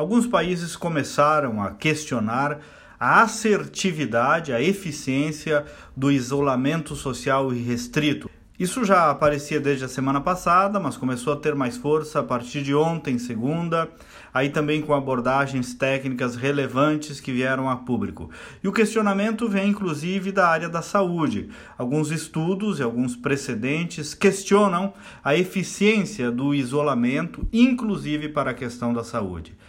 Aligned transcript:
alguns 0.00 0.26
países 0.26 0.76
começaram 0.76 1.62
a 1.62 1.72
questionar 1.72 2.58
a 2.98 3.20
assertividade, 3.20 4.50
a 4.50 4.60
eficiência 4.60 5.66
do 5.94 6.10
isolamento 6.10 6.96
social 6.96 7.52
irrestrito. 7.52 8.30
Isso 8.58 8.82
já 8.82 9.10
aparecia 9.10 9.60
desde 9.60 9.84
a 9.84 9.88
semana 9.88 10.20
passada, 10.20 10.80
mas 10.80 10.96
começou 10.96 11.34
a 11.34 11.36
ter 11.36 11.54
mais 11.54 11.76
força 11.76 12.20
a 12.20 12.22
partir 12.22 12.62
de 12.62 12.74
ontem, 12.74 13.18
segunda, 13.18 13.90
aí 14.32 14.48
também 14.48 14.80
com 14.80 14.94
abordagens 14.94 15.74
técnicas 15.74 16.34
relevantes 16.34 17.20
que 17.20 17.32
vieram 17.32 17.68
a 17.68 17.76
público. 17.76 18.30
E 18.64 18.68
o 18.68 18.72
questionamento 18.72 19.48
vem 19.48 19.68
inclusive 19.68 20.32
da 20.32 20.48
área 20.48 20.68
da 20.68 20.80
saúde. 20.80 21.50
Alguns 21.76 22.10
estudos 22.10 22.78
e 22.78 22.82
alguns 22.82 23.16
precedentes 23.16 24.14
questionam 24.14 24.94
a 25.22 25.34
eficiência 25.34 26.30
do 26.30 26.54
isolamento, 26.54 27.46
inclusive 27.52 28.30
para 28.30 28.52
a 28.52 28.54
questão 28.54 28.94
da 28.94 29.04
saúde. 29.04 29.60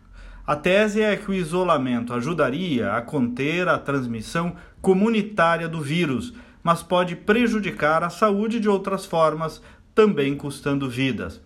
A 0.46 0.56
tese 0.56 1.02
é 1.02 1.16
que 1.16 1.30
o 1.30 1.34
isolamento 1.34 2.14
ajudaria 2.14 2.94
a 2.94 3.02
conter 3.02 3.68
a 3.68 3.78
transmissão 3.78 4.56
comunitária 4.82 5.68
do 5.68 5.82
vírus 5.82 6.34
mas 6.64 6.84
pode 6.84 7.16
prejudicar 7.16 8.04
a 8.04 8.10
saúde 8.10 8.60
de 8.60 8.70
outras 8.70 9.06
formas, 9.06 9.62
também 9.96 10.36
custando 10.36 10.90
vidas. 10.90 11.42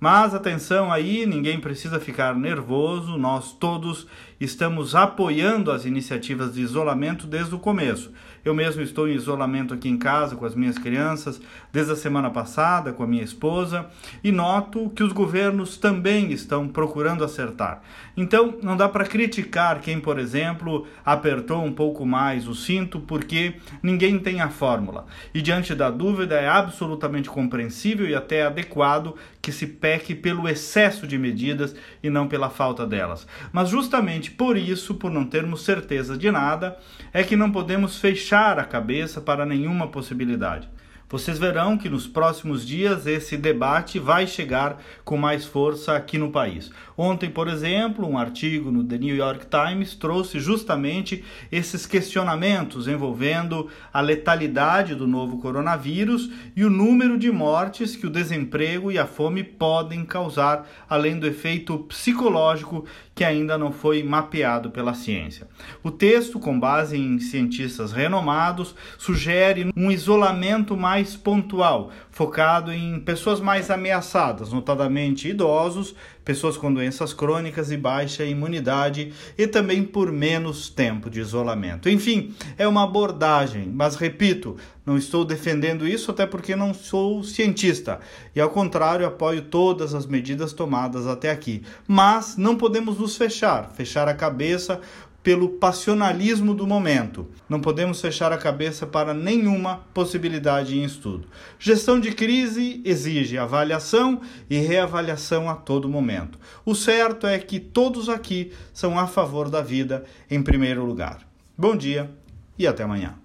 Mas 0.00 0.34
atenção 0.34 0.90
aí, 0.90 1.26
ninguém 1.26 1.60
precisa 1.60 2.00
ficar 2.00 2.34
nervoso, 2.34 3.18
nós 3.18 3.52
todos 3.52 4.06
estamos 4.40 4.94
apoiando 4.94 5.70
as 5.70 5.84
iniciativas 5.84 6.54
de 6.54 6.62
isolamento 6.62 7.26
desde 7.26 7.54
o 7.54 7.58
começo. 7.58 8.10
Eu 8.42 8.54
mesmo 8.54 8.80
estou 8.80 9.06
em 9.06 9.12
isolamento 9.12 9.74
aqui 9.74 9.88
em 9.88 9.98
casa 9.98 10.34
com 10.34 10.46
as 10.46 10.54
minhas 10.54 10.78
crianças 10.78 11.38
desde 11.70 11.92
a 11.92 11.96
semana 11.96 12.30
passada 12.30 12.90
com 12.90 13.02
a 13.02 13.06
minha 13.06 13.22
esposa 13.22 13.86
e 14.24 14.32
noto 14.32 14.88
que 14.90 15.02
os 15.02 15.12
governos 15.12 15.76
também 15.76 16.32
estão 16.32 16.66
procurando 16.66 17.22
acertar. 17.22 17.82
Então, 18.16 18.54
não 18.62 18.78
dá 18.78 18.88
para 18.88 19.04
criticar 19.04 19.80
quem, 19.80 20.00
por 20.00 20.18
exemplo, 20.18 20.86
apertou 21.04 21.62
um 21.62 21.72
pouco 21.72 22.06
mais 22.06 22.48
o 22.48 22.54
cinto 22.54 22.98
porque 23.00 23.56
ninguém 23.82 24.18
tem 24.18 24.40
a 24.40 24.48
fórmula. 24.48 25.04
E 25.34 25.42
diante 25.42 25.74
da 25.74 25.90
dúvida 25.90 26.36
é 26.36 26.48
absolutamente 26.48 27.28
compreensível 27.28 28.08
e 28.08 28.14
até 28.14 28.46
adequado 28.46 29.14
que 29.42 29.52
se 29.52 29.66
peque 29.90 30.14
pelo 30.14 30.48
excesso 30.48 31.04
de 31.04 31.18
medidas 31.18 31.74
e 32.00 32.08
não 32.08 32.28
pela 32.28 32.48
falta 32.48 32.86
delas. 32.86 33.26
Mas 33.52 33.68
justamente 33.70 34.30
por 34.30 34.56
isso, 34.56 34.94
por 34.94 35.10
não 35.10 35.24
termos 35.24 35.64
certeza 35.64 36.16
de 36.16 36.30
nada, 36.30 36.78
é 37.12 37.24
que 37.24 37.34
não 37.34 37.50
podemos 37.50 37.98
fechar 37.98 38.56
a 38.60 38.64
cabeça 38.64 39.20
para 39.20 39.44
nenhuma 39.44 39.88
possibilidade. 39.88 40.68
Vocês 41.10 41.40
verão 41.40 41.76
que 41.76 41.88
nos 41.88 42.06
próximos 42.06 42.64
dias 42.64 43.04
esse 43.04 43.36
debate 43.36 43.98
vai 43.98 44.28
chegar 44.28 44.80
com 45.04 45.16
mais 45.16 45.44
força 45.44 45.96
aqui 45.96 46.16
no 46.16 46.30
país. 46.30 46.70
Ontem, 46.96 47.28
por 47.28 47.48
exemplo, 47.48 48.06
um 48.06 48.16
artigo 48.16 48.70
no 48.70 48.84
The 48.84 48.96
New 48.96 49.16
York 49.16 49.46
Times 49.46 49.96
trouxe 49.96 50.38
justamente 50.38 51.24
esses 51.50 51.84
questionamentos 51.84 52.86
envolvendo 52.86 53.68
a 53.92 54.00
letalidade 54.00 54.94
do 54.94 55.04
novo 55.04 55.38
coronavírus 55.38 56.30
e 56.54 56.64
o 56.64 56.70
número 56.70 57.18
de 57.18 57.32
mortes 57.32 57.96
que 57.96 58.06
o 58.06 58.10
desemprego 58.10 58.92
e 58.92 58.98
a 58.98 59.06
fome 59.06 59.42
podem 59.42 60.04
causar, 60.04 60.68
além 60.88 61.18
do 61.18 61.26
efeito 61.26 61.76
psicológico 61.88 62.84
que 63.14 63.24
ainda 63.24 63.58
não 63.58 63.72
foi 63.72 64.02
mapeado 64.02 64.70
pela 64.70 64.94
ciência. 64.94 65.48
O 65.82 65.90
texto, 65.90 66.38
com 66.38 66.58
base 66.58 66.96
em 66.96 67.18
cientistas 67.18 67.92
renomados, 67.92 68.74
sugere 68.96 69.70
um 69.76 69.90
isolamento 69.90 70.76
mais 70.76 70.99
mais 71.00 71.16
pontual, 71.16 71.90
focado 72.10 72.70
em 72.70 73.00
pessoas 73.00 73.40
mais 73.40 73.70
ameaçadas, 73.70 74.52
notadamente 74.52 75.28
idosos, 75.28 75.94
pessoas 76.22 76.58
com 76.58 76.72
doenças 76.72 77.14
crônicas 77.14 77.70
e 77.70 77.76
baixa 77.78 78.22
imunidade 78.22 79.12
e 79.38 79.46
também 79.46 79.82
por 79.82 80.12
menos 80.12 80.68
tempo 80.68 81.08
de 81.08 81.18
isolamento. 81.18 81.88
Enfim, 81.88 82.34
é 82.58 82.68
uma 82.68 82.84
abordagem, 82.84 83.66
mas 83.72 83.96
repito, 83.96 84.58
não 84.84 84.98
estou 84.98 85.24
defendendo 85.24 85.88
isso 85.88 86.10
até 86.10 86.26
porque 86.26 86.54
não 86.54 86.74
sou 86.74 87.24
cientista 87.24 87.98
e, 88.36 88.40
ao 88.40 88.50
contrário, 88.50 89.06
apoio 89.06 89.40
todas 89.40 89.94
as 89.94 90.04
medidas 90.04 90.52
tomadas 90.52 91.06
até 91.06 91.30
aqui. 91.30 91.62
Mas 91.88 92.36
não 92.36 92.56
podemos 92.56 92.98
nos 92.98 93.16
fechar, 93.16 93.70
fechar 93.72 94.06
a 94.06 94.14
cabeça 94.14 94.80
pelo 95.22 95.50
passionalismo 95.50 96.54
do 96.54 96.66
momento. 96.66 97.28
Não 97.48 97.60
podemos 97.60 98.00
fechar 98.00 98.32
a 98.32 98.38
cabeça 98.38 98.86
para 98.86 99.12
nenhuma 99.12 99.84
possibilidade 99.92 100.78
em 100.78 100.84
estudo. 100.84 101.28
Gestão 101.58 102.00
de 102.00 102.12
crise 102.12 102.80
exige 102.84 103.36
avaliação 103.36 104.20
e 104.48 104.58
reavaliação 104.58 105.50
a 105.50 105.54
todo 105.54 105.88
momento. 105.88 106.38
O 106.64 106.74
certo 106.74 107.26
é 107.26 107.38
que 107.38 107.60
todos 107.60 108.08
aqui 108.08 108.52
são 108.72 108.98
a 108.98 109.06
favor 109.06 109.50
da 109.50 109.60
vida 109.60 110.04
em 110.30 110.42
primeiro 110.42 110.84
lugar. 110.84 111.20
Bom 111.56 111.76
dia 111.76 112.10
e 112.58 112.66
até 112.66 112.82
amanhã. 112.82 113.19